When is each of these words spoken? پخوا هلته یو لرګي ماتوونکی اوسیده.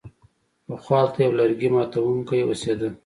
پخوا 0.67 0.97
هلته 1.01 1.19
یو 1.25 1.37
لرګي 1.39 1.69
ماتوونکی 1.75 2.39
اوسیده. 2.45 2.89